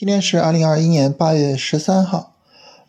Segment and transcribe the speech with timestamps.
[0.00, 2.32] 今天是二零二一年八月十三号，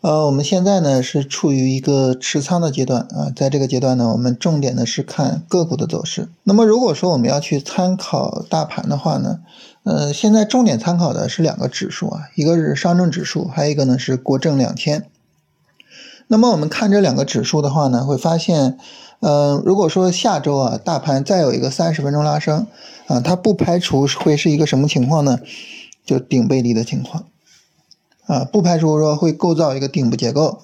[0.00, 6.30] 呃，我们现在呢是处于一个持仓的阶段啊，在这个阶段呢，我们重点的是看个股的走势。
[6.44, 9.40] 那么如果说我们要去参考大盘的话呢，
[9.82, 15.04] 呃，现在重点参考的是两个指数啊，一个是上证指数，还有一个呢是国证两千。
[16.28, 18.78] 那么我们看这两个指数的话呢，会发现，
[19.20, 22.66] 呃，如果说下周啊大盘再有一个三十分钟拉升
[23.06, 25.40] 啊，它不排除会是一个什么情况呢？
[26.04, 27.26] 就顶背离的情况，
[28.26, 30.62] 啊，不排除说会构造一个顶部结构，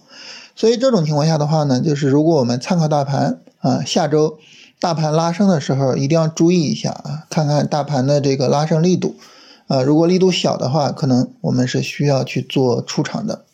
[0.56, 4.38] 所以这种情况下的话呢，就是如果我们参考大盘啊，下周
[4.80, 9.16] 大盘拉升的时候，一定要注意一下啊，看看大盘的这个拉升力度，
[9.66, 13.44] 啊，如果力度小的话，可能我们是需要去做出场的。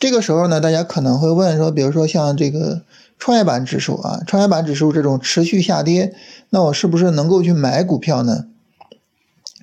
[0.00, 2.82] 这个时候呢，大家可能会问说，比如说像这个
[3.18, 6.12] 创业板指数啊，创业板指数这种持续下跌，
[6.50, 8.46] 那我是不是能够去买股票呢？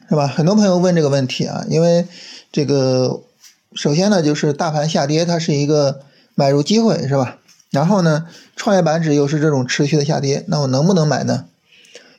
[0.10, 0.28] 是吧？
[0.28, 2.08] 很多朋友问这个问题啊，因为
[2.52, 3.22] 这个
[3.76, 6.02] 首先呢，就是大盘下跌，它是一个
[6.34, 7.38] 买入机会，是吧？
[7.70, 11.46] 然后呢，创业板指又是这种持续的下跌，那我能不能买呢？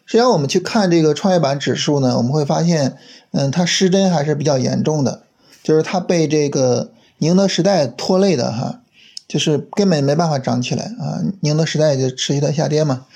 [0.07, 2.97] 实际上，我们去看这个创业板指数呢，我们会发现，
[3.33, 5.23] 嗯，它失真还是比较严重的，
[5.65, 8.81] 就是它被这个宁德时代拖累的哈，
[9.27, 11.19] 就是根本没办法涨起来啊。
[11.41, 13.07] 宁德时代就持续的下跌嘛，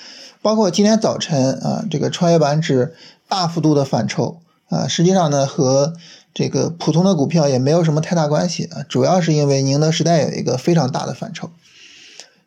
[0.42, 2.92] 包括今天早晨啊，这个创业板指
[3.28, 4.40] 大幅度的反抽。
[4.68, 5.94] 啊，实际上呢，和
[6.32, 11.50] 这个普通的股票也没有什么太大关系啊，主要是因为宁德时代有一个非常大的反抽，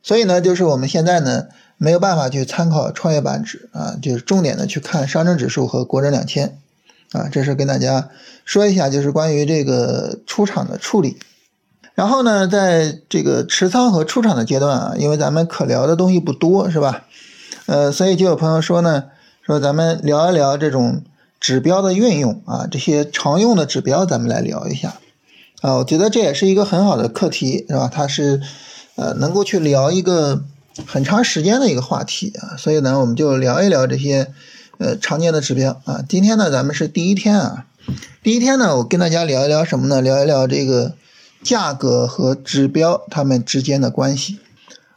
[0.04, 1.45] 所以呢，就是我们现在呢
[1.78, 6.60] 没有办法去参考创业板指啊，就是重点的去看上证指数和国证两千
[7.14, 8.10] 啊，这是跟大家
[8.44, 11.20] 说一下，就是关于这个出场的处理。
[11.94, 17.06] 然后呢，在这个持仓和出场的阶段啊，因为咱们可聊的东西不多，是吧？
[17.68, 19.06] 呃，所以就有朋友说呢，
[19.42, 21.04] 说咱们聊一聊这种。
[21.39, 24.99] 指标的运用啊，这些常用的指标，咱们来聊一下
[25.61, 25.75] 啊。
[25.75, 27.89] 我觉得这也是一个很好的课题，是吧？
[27.93, 28.42] 它是
[28.95, 30.43] 呃能够去聊一个
[30.86, 32.58] 很长时间的一个话题啊。
[32.58, 34.27] 所以呢，我们就聊一聊这些
[34.80, 36.03] 呃常见的指标啊。
[36.09, 37.65] 今天呢，咱们是第一天啊。
[38.23, 40.02] 第一天呢，我跟大家聊一聊什么呢？
[40.02, 40.93] 聊一聊这个
[41.43, 44.39] 价格和指标它们之间的关系。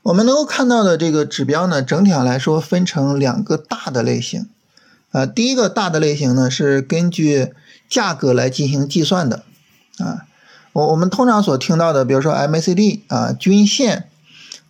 [0.02, 4.48] 我们能够看到的这个指标呢，整体上来说分成两个大的类型。
[5.12, 7.53] 啊，第一个大的类型呢是根据
[7.88, 9.43] 价格来进行计算的，
[9.98, 10.26] 啊，
[10.72, 14.09] 我我们通常所听到的，比如说 MACD 啊、均线、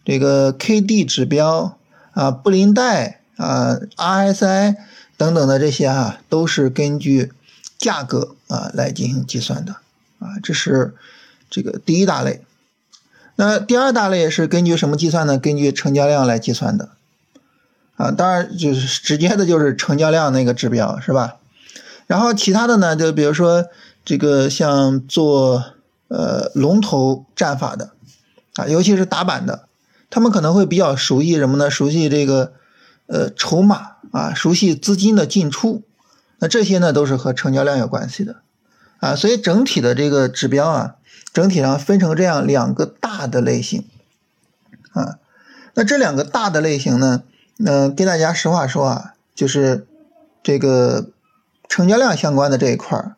[0.05, 1.77] 这个 KD 指标
[2.13, 4.77] 啊、布林带啊、RSI
[5.17, 7.33] 等等的这些啊，都是根据
[7.77, 9.73] 价格啊来进行计算的，
[10.19, 10.95] 啊，这是
[11.51, 12.43] 这个第一大类。
[13.37, 15.39] 那第二大类是根据什么计算呢？
[15.39, 16.91] 根据成交量来计算的。
[18.01, 21.37] 啊，当然就是直接的，就是成交量那个指标是吧？
[22.07, 23.67] 然后其他的呢，就比如说
[24.07, 25.63] 这个像做
[26.09, 27.91] 呃龙头战法的
[28.55, 29.67] 啊，尤其是打板的，
[30.09, 31.71] 他们可能会比较熟悉什么呢？
[31.71, 32.55] 熟悉这个
[33.07, 35.83] 呃筹码啊，熟悉资金的进出，
[36.39, 38.37] 那这些呢都是和成交量有关系的
[39.01, 39.15] 啊。
[39.15, 40.95] 所以整体的这个指标啊，
[41.35, 43.85] 整体上分成这样两个大的类型
[44.95, 45.19] 啊。
[45.75, 47.25] 那这两个大的类型呢？
[47.63, 49.87] 那跟大家实话说啊，就是
[50.43, 51.11] 这个
[51.69, 53.17] 成交量相关的这一块儿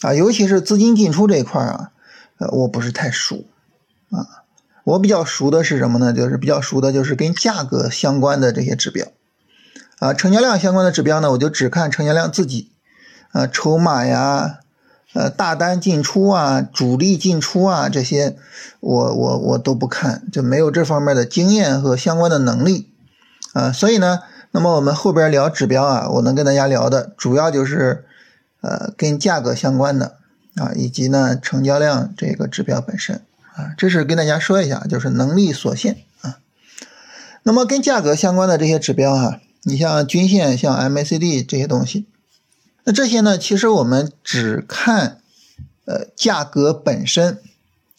[0.00, 1.90] 啊，尤其是资金进出这一块儿啊，
[2.38, 3.44] 呃，我不是太熟
[4.10, 4.42] 啊。
[4.82, 6.12] 我比较熟的是什么呢？
[6.12, 9.06] 就是比较熟的就是跟价格相关的这些指标
[10.00, 12.72] 啊，成交量相关的指标呢，我就只看成交量自己
[13.30, 14.58] 啊，筹码呀，
[15.12, 18.36] 呃，大单进出啊，主力进出啊，这些
[18.80, 22.90] 我我我都不看，就没有这方面的经验和相关的能力。
[23.54, 24.18] 啊，所以呢，
[24.50, 28.04] 那么我们后边聊指标啊，我能跟大家聊的主要就是，
[28.60, 30.16] 呃，跟价格相关的
[30.56, 33.22] 啊，以及呢成交量这个指标本身
[33.54, 36.38] 啊，这是跟大家说一下，就是能力所限啊。
[37.44, 42.06] 那么跟价格相关的这些指标哈，你像均线、像 MACD 这些东西，
[42.82, 45.18] 那这些呢，其实我们只看
[45.84, 47.38] 呃价格本身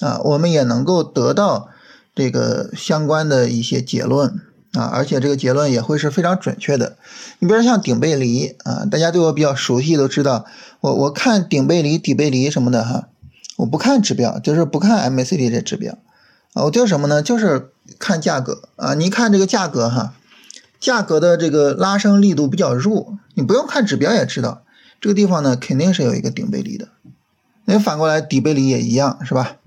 [0.02, 1.70] 啊，我们也能够得到
[2.14, 4.42] 这个相关的一些结论。
[4.76, 6.98] 啊，而且这个结论也会是非常准确的。
[7.40, 10.46] 你比如像顶背离啊，大家对我比较熟悉，都知道
[10.82, 13.08] 我我看顶背离、底背离什么的哈，
[13.58, 15.98] 我不看指标，就是不看 MACD 这指标
[16.54, 17.22] 啊，我就是什么呢？
[17.22, 18.94] 就是看价格啊。
[18.94, 20.14] 你看这个价格哈，
[20.80, 24.64] 价格的这个拉升力度比较弱，你不用看指标也知道，
[25.00, 26.90] 这个地方呢肯定是有一个顶背离的。
[27.66, 29.58] 那反过来底背离也一样，是吧？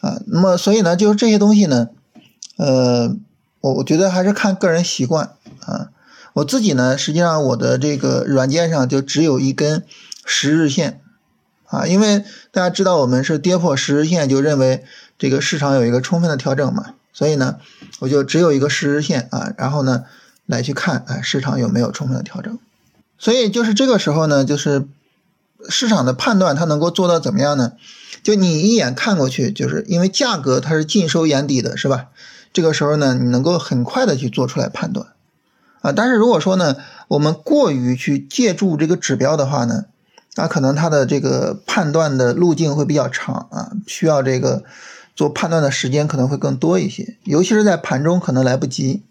[0.00, 1.88] 啊，那么所以呢，就是这些东西呢，
[2.56, 3.16] 呃。
[3.64, 5.30] 我我觉得还是看个人习惯
[5.60, 5.88] 啊。
[6.34, 9.82] 我自己呢，实际上我的这个软件上就只有一根
[10.26, 11.00] 十日线
[11.68, 14.84] 啊，因为大家知道我们是跌破十日线就认为
[15.18, 17.56] 这个市场有一个充分的调整嘛，所以呢，
[18.00, 20.04] 我就只有一个十日线啊，然后呢
[20.44, 22.58] 来去看啊市场有没有充分的调整。
[23.16, 24.86] 所以就是这个时候呢，就是
[25.70, 27.72] 市场的判断它能够做到怎么样呢？
[28.22, 32.08] 就你一眼看过去，就是因为价格它是尽收眼底的，是吧？
[32.54, 35.08] 这个时候呢，你能够很快的去做出来判断
[35.82, 35.92] 啊。
[35.92, 36.76] 但是如果说呢，
[37.08, 39.84] 我们过于去借助这个指标的话呢，
[40.36, 44.64] 那可能它的这个判断的路径会比较长啊，需要这个
[45.14, 49.02] 做判断的时间可能会更多一些，尤其是在盘中可能来不及。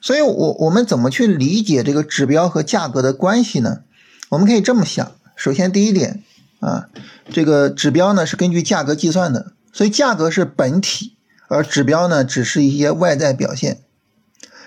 [0.00, 3.80] 所以，我我们怎么去理解这个指标和价格的关系呢？
[4.28, 6.22] 我们可以这么想：首先，第一点
[6.60, 6.88] 啊，
[7.30, 11.16] 这个指标呢是根据价格计算的，所以价格是本体，
[11.48, 13.82] 而指标呢只是一些外在表现。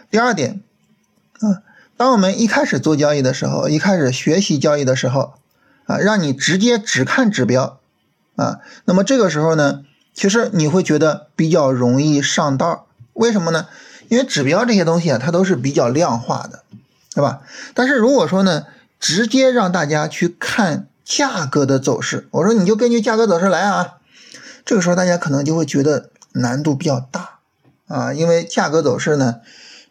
[0.10, 0.62] 第二点
[1.40, 1.64] 啊，
[1.96, 5.36] 当我们一开始做交易的时候，一开始学习交易的时候
[5.86, 7.80] 啊，让你直接只看指标
[8.36, 12.88] 啊，那么这个时候呢，其实你会觉得比较容易上道。
[13.14, 13.68] 为什么呢？
[14.10, 16.64] 因为指标这些东西啊，它都是比较量化的，
[17.14, 17.42] 对吧？
[17.74, 18.66] 但是如果说呢，
[19.00, 23.96] 直接让大家去看价格的走势，我说你就根据价格走势来啊，
[24.66, 27.40] 这个时候大家可能就会觉得难度比较大
[27.88, 29.42] 啊，因为价格走势呢，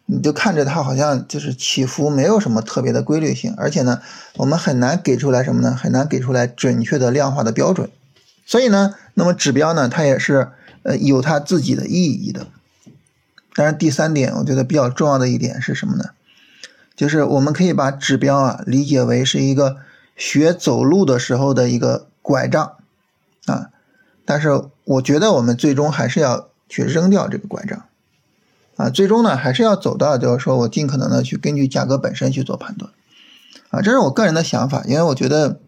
[0.05, 4.01] 你就看着它好像就是起伏没有什么特别的规律性，而且呢，
[4.37, 5.75] 我们很难给出来什么呢？
[5.75, 7.89] 很难给出来准确的量化的标准。
[8.45, 10.49] 所以呢，那么指标呢，它也是
[10.83, 12.47] 呃有它自己的意义的。
[13.53, 16.11] 当然，第三点，我觉得比较重要的一点是什么呢？
[16.95, 19.77] 就是我们可以把指标啊理解为是一个
[20.15, 22.73] 学走路的时候的一个拐杖
[23.45, 23.69] 啊。
[24.25, 27.85] 但是，我觉得我们最终还是要去扔掉这个拐杖
[28.75, 28.89] 啊。
[28.89, 32.91] 最终呢，还是要走到就是说我尽可能的去根据价格本身去做判断
[33.69, 33.81] 啊。
[33.81, 35.59] 这是我个人的想法，因为我觉得。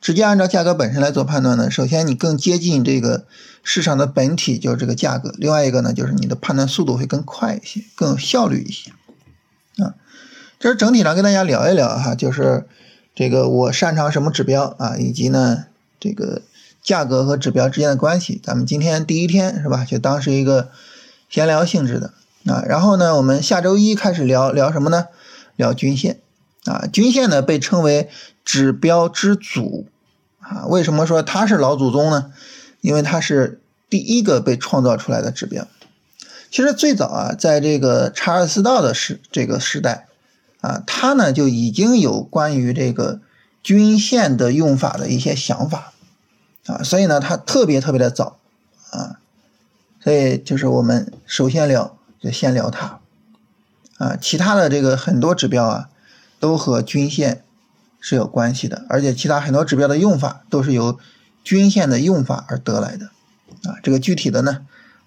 [0.00, 3.26] 直接按照价格本身来做判断呢，首先你更接近这个
[3.64, 8.92] 市场的本体，就是这个价格；另外一个呢，就是你的判断速度会更快一些，更有效率一些。
[9.82, 9.96] 啊，
[10.60, 12.68] 这是整体上跟大家聊一聊哈，就是
[13.12, 15.64] 这个我擅长什么指标啊，以及呢
[15.98, 16.42] 这个
[16.88, 18.40] 价格和指标之间的关系。
[18.42, 20.70] 咱们今天第一天是吧，就当是一个
[21.28, 22.14] 闲聊性质的
[22.50, 22.64] 啊。
[22.66, 25.08] 然后呢，我们下周一开始聊聊什么呢？
[25.54, 26.20] 聊均线
[26.64, 28.08] 啊，均线呢被称为。
[28.44, 29.86] 指标之祖
[30.40, 32.32] 啊，为什么说它是老祖宗呢？
[32.80, 35.68] 因为它是第一个被创造出来的指标。
[36.50, 40.06] 其实最早啊，在这个查尔斯道的时这个时代
[40.62, 43.20] 啊，他呢就已经有关于这个
[43.62, 45.92] 均线的用法的一些想法
[46.68, 48.38] 啊，所以呢，它特别特别的早
[48.92, 49.18] 啊，
[50.00, 53.00] 所以就是我们首先聊就先聊它
[53.96, 55.88] 啊，其他的这个很多指标啊，
[56.38, 57.42] 都和均线。
[58.00, 61.00] 是有关系的，而且其他很多指标的用法都是由
[61.42, 63.06] 均线的用法而得来的，
[63.68, 64.60] 啊，这个具体的呢，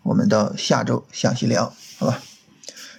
[0.03, 2.19] 我们到下周详细聊，好吧？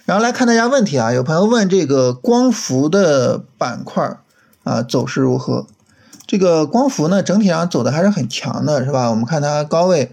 [0.05, 4.17] 然后来看大家问题啊，有朋友问这个光伏的板块
[4.63, 5.67] 啊走势如何？
[6.25, 9.09] 这个光伏呢整体上走的还是很强的，是吧？
[9.09, 10.11] 我们看它高位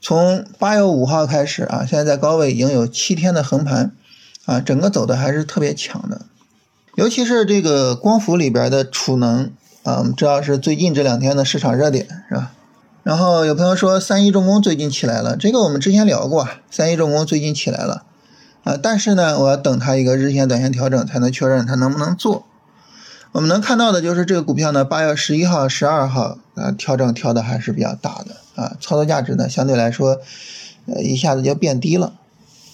[0.00, 3.92] 从八月五号开始啊，现在在高位已经有七天的横盘
[4.44, 6.22] 啊，整个走的还是特别强的。
[6.96, 9.52] 尤其是这个光伏里边的储能
[9.84, 12.52] 啊，我们知道是最近这两天的市场热点，是吧？
[13.02, 18.04] 然后有朋友说三一重工最近起来了，这个我们之前聊过，三一重工最近起来了
[18.64, 22.44] 啊，但是呢，我要等它一个日线、短线调整才能确认它能不能做。
[23.32, 30.18] 我们能看到的就是这个股票呢，八月十一号、十二号啊，调整调的还是比较大的啊，操作价值呢相对来说
[30.86, 32.12] 呃一下子就变低了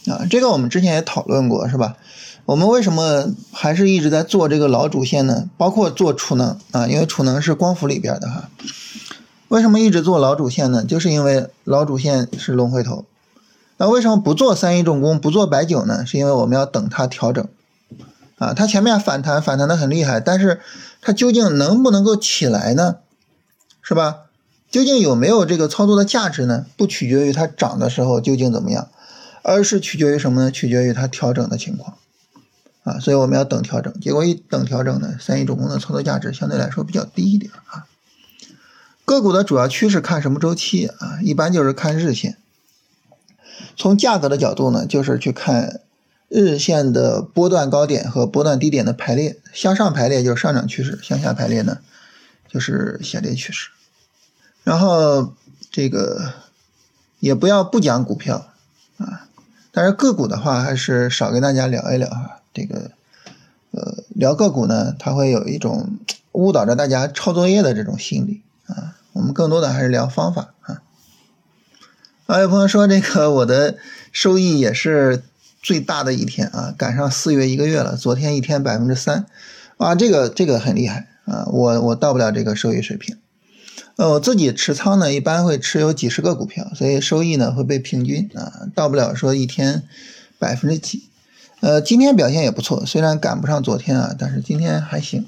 [0.08, 1.96] 啊，这个我们之前也讨论过，是吧？
[2.44, 5.48] 我们为什么还是一直在做这个老主线呢？
[5.56, 8.48] 包括做储能啊，因为储能是光伏里边的哈。
[9.46, 10.82] 为什么一直做老主线呢？
[10.82, 13.04] 就是因为老主线是龙回头。
[13.76, 16.04] 那为什么不做三一重工，不做白酒呢？
[16.04, 17.46] 是因为我们要等它调整
[18.38, 18.54] 啊。
[18.54, 20.60] 它前面反弹反弹的很厉害，但是
[21.00, 22.98] 它究竟能不能够起来呢？
[23.82, 24.24] 是吧？
[24.70, 26.66] 究竟有没有这个操作的价值呢？
[26.76, 28.88] 不取决于它涨的时候究竟怎么样，
[29.42, 30.50] 而是取决于什么呢？
[30.50, 31.96] 取决于它调整的情况。
[32.84, 37.86] 啊，所以我们要等调整，结果一等调整呢，三一重工的操作价值相对来说比较低一点啊。
[39.04, 41.18] 个股的主要趋势看什么周期啊？
[41.22, 42.36] 一般就是看日线。
[43.76, 45.80] 从价格的角度呢，就是去看
[46.28, 51.78] 日线的波段高点和波段低点的排列，向上排列就是上涨趋势，向下排列呢
[52.48, 53.70] 就是下跌趋势。
[54.62, 55.34] 然后
[55.70, 56.34] 这个
[57.20, 58.48] 也不要不讲股票
[58.98, 59.28] 啊，
[59.72, 62.40] 但是个股的话还是少跟大家聊一聊啊。
[62.52, 62.90] 这个，
[63.70, 65.98] 呃，聊个股呢，它会有一种
[66.32, 70.82] 误导着大家抄作业的这种心理啊，我们更多的还是聊方法啊。
[72.26, 73.78] 啊，有朋友说这个我的
[74.12, 75.22] 收益也是
[75.60, 79.26] 最大的一天啊，赶上四月一个月了，昨天一天百分之三，
[79.76, 83.16] 啊，这个这个很厉害啊，我我到不了这个收益水平。
[83.96, 89.82] 呃，我自己持仓呢，一般会持有几十个股票，所以收益呢会被平均啊，到不了说一天
[90.38, 91.08] 百分之几。
[91.60, 95.26] 呃，今天表现也不错，虽然赶不上昨天啊，但是今天还行。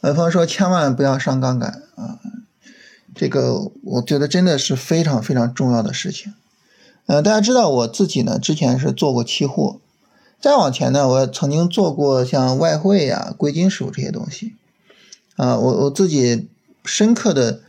[0.00, 2.18] 有朋友说千万不要上杠杆啊，
[3.14, 6.34] 这个我觉得真的是非常非常重要的事情。
[7.06, 9.80] 呃，大家知道我自己呢，之前是做过期货，
[10.40, 14.54] 再往前呢，我曾经做过像外汇呀、贵金属这些东西。
[15.36, 16.48] 啊，我我自己。
[16.86, 17.62] 深刻的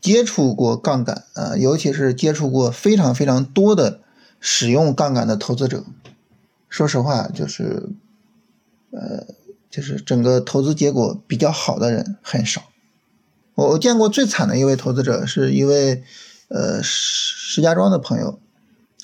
[0.00, 4.00] 接触过杠杆啊，尤其是接触过非常非常多的
[4.40, 5.84] 使用杠杆的投资者。
[6.68, 7.90] 说实话，就是
[8.90, 9.24] 呃，
[9.70, 12.64] 就是整个投资结果比较好的人很少。
[13.54, 16.02] 我我见过最惨的一位投资者是一位
[16.48, 18.40] 呃石石家庄的朋友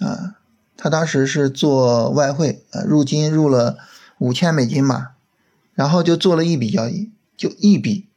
[0.03, 0.37] 啊，
[0.77, 3.79] 他当时是做外汇啊，入金入了
[4.19, 5.13] 五千美金嘛，
[5.75, 8.09] 然后就做了一笔交易，就一笔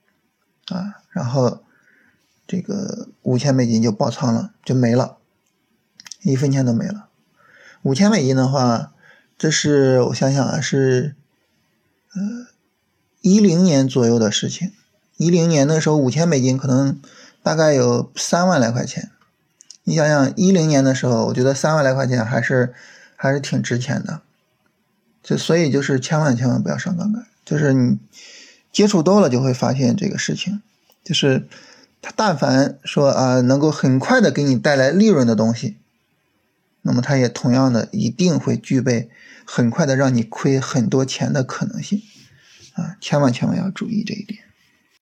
[0.67, 0.95] 啊。
[1.11, 1.63] 然后，
[2.47, 5.17] 这个五千美金就爆仓了，就没了，
[6.23, 7.07] 一分钱都没了。
[7.83, 8.91] 五千美金的话，
[9.37, 11.15] 这是我想想啊，是
[12.13, 12.47] 呃
[13.21, 14.73] 一零年左右的事情。
[15.17, 16.99] 一零年那时候，五千美金可能
[17.41, 19.11] 大概有三万来块钱。
[19.85, 22.73] 你想想，一零年的时候，我觉得三万来块钱还是
[23.15, 24.21] 还是挺值钱的。
[25.23, 27.97] 就所以就是千万千万不要上杠杆，就是你
[28.71, 30.61] 接触多了就会发现这个事情。
[31.03, 31.47] 就是
[32.01, 35.77] 他但凡说啊，能够很快的给你带来利润的东西，
[36.81, 39.09] 那么他也同样的一定会具备
[39.45, 42.01] 很快的让你亏很多钱的可能性
[42.73, 42.97] 啊！
[42.99, 44.39] 千万千万要注意这一点。